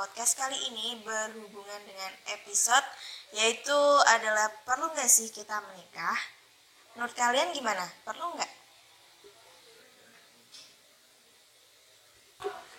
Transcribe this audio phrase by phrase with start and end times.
[0.00, 2.86] podcast kali ini berhubungan dengan episode
[3.34, 3.74] yaitu
[4.06, 6.18] adalah perlu nggak sih kita menikah?
[6.94, 7.82] Menurut kalian gimana?
[8.06, 8.52] Perlu nggak?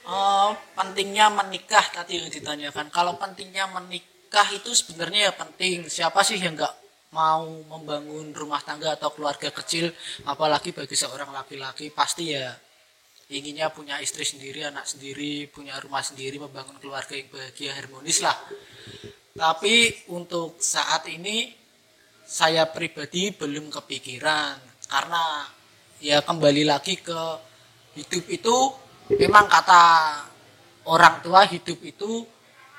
[0.08, 2.88] Oh, pentingnya menikah tadi ditanyakan.
[2.94, 5.92] Kalau pentingnya menikah itu sebenarnya ya penting.
[5.92, 6.76] Siapa sih yang nggak
[7.12, 9.92] mau membangun rumah tangga atau keluarga kecil,
[10.24, 12.56] apalagi bagi seorang laki-laki pasti ya
[13.32, 18.36] inginnya punya istri sendiri, anak sendiri, punya rumah sendiri, membangun keluarga yang bahagia, harmonis lah.
[19.32, 21.56] Tapi untuk saat ini
[22.28, 24.60] saya pribadi belum kepikiran.
[24.92, 25.48] Karena
[26.04, 27.22] ya kembali lagi ke
[27.96, 28.58] hidup itu
[29.16, 29.84] memang kata
[30.92, 32.28] orang tua hidup itu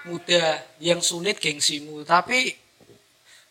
[0.05, 2.05] mudah yang sulit gengsimu.
[2.05, 2.53] Tapi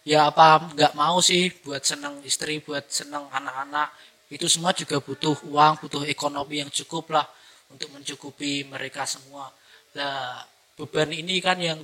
[0.05, 3.89] ya apa nggak mau sih buat seneng istri buat seneng anak-anak
[4.31, 7.27] itu semua juga butuh uang, butuh ekonomi yang cukup lah
[7.67, 9.51] untuk mencukupi mereka semua.
[9.99, 10.39] Nah,
[10.79, 11.83] beban ini kan yang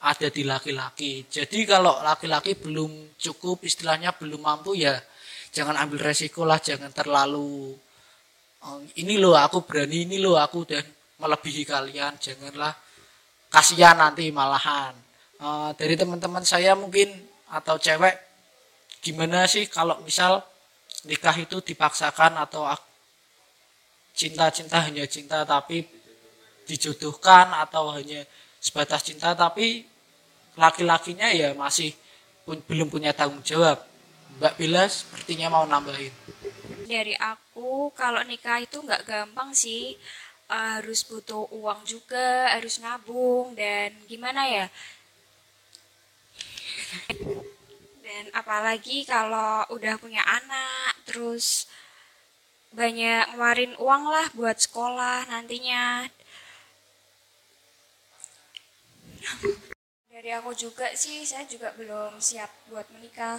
[0.00, 1.28] ada di laki-laki.
[1.28, 4.96] Jadi kalau laki-laki belum cukup, istilahnya belum mampu ya
[5.52, 7.76] jangan ambil resiko lah, jangan terlalu
[8.64, 10.84] oh, ini loh aku berani, ini loh aku dan
[11.20, 12.72] melebihi kalian, janganlah
[13.52, 14.96] kasihan nanti malahan.
[15.38, 17.12] Uh, dari teman-teman saya mungkin
[17.52, 18.16] atau cewek
[19.04, 20.40] gimana sih kalau misal
[21.04, 22.68] nikah itu dipaksakan atau
[24.14, 25.84] cinta-cinta hanya cinta tapi
[26.64, 28.24] dijodohkan atau hanya
[28.56, 29.84] sebatas cinta tapi
[30.56, 31.92] laki-lakinya ya masih
[32.46, 33.82] pun, belum punya tanggung jawab.
[34.40, 36.10] Mbak Bila sepertinya mau nambahin.
[36.84, 39.94] Dari aku kalau nikah itu nggak gampang sih.
[40.44, 44.66] Uh, harus butuh uang juga, harus nabung dan gimana ya?
[48.04, 51.68] dan apalagi kalau udah punya anak terus
[52.74, 56.10] banyak ngeluarin uang lah buat sekolah nantinya.
[60.10, 63.38] Dari aku juga sih saya juga belum siap buat menikah.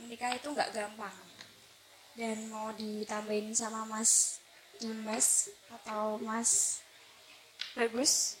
[0.00, 1.12] Menikah itu nggak gampang.
[2.14, 4.38] Dan mau ditambahin sama mas
[4.78, 6.82] Dimas atau mas
[7.74, 8.38] bagus?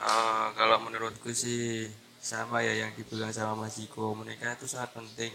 [0.00, 1.88] Uh, kalau menurutku sih
[2.20, 4.12] sama ya yang dibilang sama Mas Jiko.
[4.12, 5.32] Menikah itu sangat penting.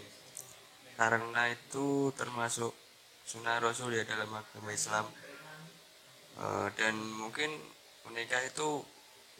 [0.94, 2.72] Karena itu termasuk
[3.26, 5.04] sunnah Rasul ya dalam agama Islam.
[6.38, 7.50] Uh, dan mungkin
[8.06, 8.86] menikah itu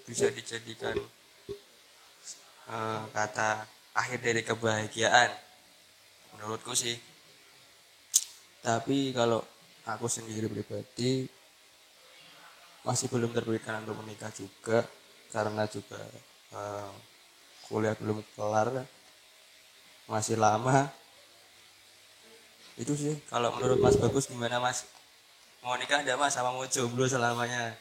[0.05, 0.99] bisa dijadikan
[2.67, 3.65] uh, kata
[3.95, 5.31] akhir dari kebahagiaan.
[6.37, 6.99] Menurutku sih.
[8.61, 9.41] Tapi kalau
[9.87, 11.31] aku sendiri pribadi
[12.83, 14.83] masih belum terberikan untuk menikah juga.
[15.31, 16.01] Karena juga
[16.55, 16.91] uh,
[17.67, 18.87] kuliah belum kelar
[20.07, 20.91] masih lama.
[22.79, 24.87] Itu sih kalau menurut Mas Bagus gimana Mas?
[25.65, 27.75] Mau nikah enggak Mas sama mau jomblo selamanya?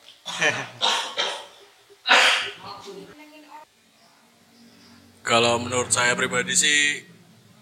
[5.26, 7.02] Kalau menurut saya pribadi sih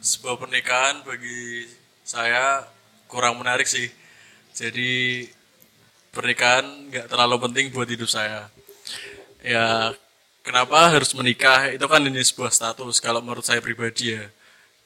[0.03, 1.67] sebuah pernikahan bagi
[2.03, 2.67] saya
[3.07, 3.87] kurang menarik sih.
[4.51, 5.25] Jadi
[6.11, 8.51] pernikahan nggak terlalu penting buat hidup saya.
[9.39, 9.95] Ya
[10.43, 11.71] kenapa harus menikah?
[11.71, 14.27] Itu kan ini sebuah status kalau menurut saya pribadi ya.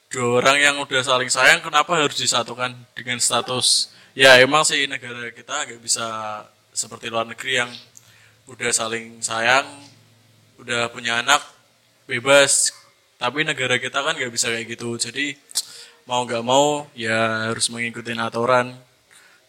[0.08, 3.92] Dua orang yang udah saling sayang kenapa harus disatukan dengan status?
[4.16, 6.06] Ya emang sih negara kita nggak bisa
[6.72, 7.70] seperti luar negeri yang
[8.48, 9.68] udah saling sayang
[10.56, 11.44] udah punya anak
[12.08, 12.72] bebas.
[13.18, 14.96] Tapi negara kita kan nggak bisa kayak gitu.
[14.96, 15.36] Jadi
[16.08, 18.72] mau nggak mau ya harus mengikuti aturan.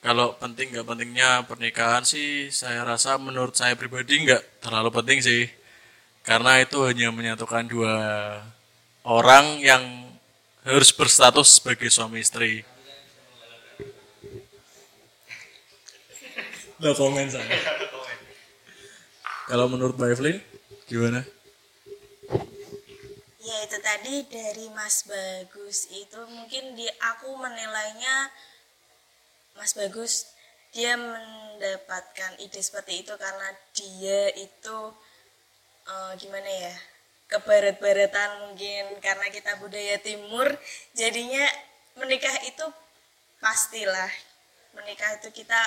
[0.03, 5.58] Kalau penting nggak pentingnya pernikahan sih saya rasa menurut saya pribadi nggak terlalu penting sih
[6.23, 7.95] karena itu hanya menyatukan dua
[9.03, 9.83] orang yang
[10.67, 12.61] harus berstatus sebagai suami istri.
[16.79, 17.59] No komen saya.
[19.49, 20.37] Kalau menurut Mbak Evelyn
[20.87, 21.25] gimana?
[23.41, 28.29] Ya itu tadi dari Mas Bagus itu mungkin di aku menilainya
[29.57, 30.29] Mas Bagus
[30.69, 34.93] dia mendapatkan ide seperti itu karena dia itu
[35.89, 36.75] uh, gimana ya?
[37.29, 40.49] Kebarat-baratan mungkin karena kita budaya timur
[40.97, 41.45] jadinya
[41.97, 42.65] menikah itu
[43.37, 44.09] pastilah.
[44.73, 45.61] Menikah itu kita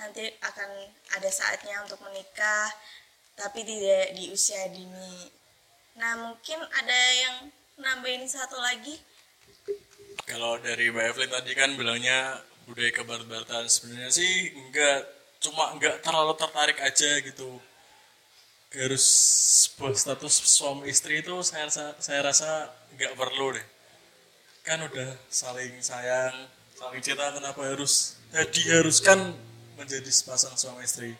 [0.00, 0.70] nanti akan
[1.16, 2.68] ada saatnya untuk menikah
[3.36, 5.28] tapi tidak di usia dini.
[6.00, 7.36] Nah mungkin ada yang
[7.76, 8.96] nambahin satu lagi?
[10.24, 15.04] Kalau dari Mbak Evelyn tadi kan bilangnya budaya kebarat-baratan sebenarnya sih enggak
[15.42, 17.58] cuma enggak terlalu tertarik aja gitu
[18.72, 19.04] harus
[19.68, 22.48] sebuah status suami istri itu saya rasa saya rasa
[22.96, 23.66] enggak perlu deh.
[24.64, 26.32] Kan udah saling sayang
[26.78, 29.36] saling cinta kenapa harus ya diharuskan
[29.76, 31.12] menjadi sepasang suami istri.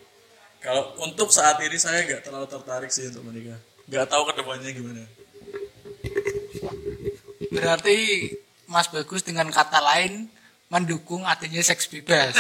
[0.63, 3.59] Kalau untuk saat ini saya nggak terlalu tertarik sih untuk menikah.
[3.91, 5.03] Nggak tahu ke depannya gimana.
[7.53, 7.97] Berarti
[8.65, 10.33] Mas Bagus dengan kata lain
[10.73, 12.33] mendukung adanya seks bebas.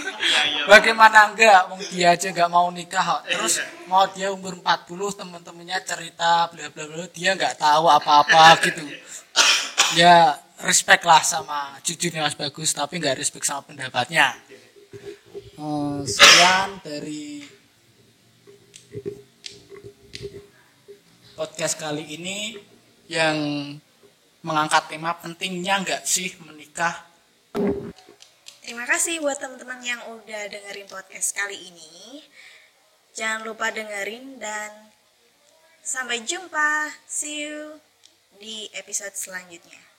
[0.72, 1.68] Bagaimana enggak?
[1.68, 3.22] Wong dia aja enggak mau nikah kok.
[3.28, 8.80] Terus mau dia umur 40 teman-temannya cerita bla bla bla dia enggak tahu apa-apa gitu.
[9.92, 14.32] Ya respect lah sama jujurnya Mas Bagus tapi enggak respect sama pendapatnya.
[15.60, 17.44] Eh, sekian dari
[21.36, 22.56] podcast kali ini
[23.12, 23.36] yang
[24.40, 27.09] mengangkat tema pentingnya nggak sih menikah
[28.70, 32.22] Terima kasih buat teman-teman yang udah dengerin podcast kali ini.
[33.18, 34.94] Jangan lupa dengerin dan
[35.82, 36.94] sampai jumpa.
[37.02, 37.82] See you
[38.38, 39.89] di episode selanjutnya.